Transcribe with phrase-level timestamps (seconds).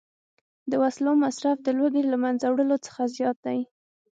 [0.69, 3.59] د وسلو مصرف د لوږې له منځه وړلو څخه زیات دی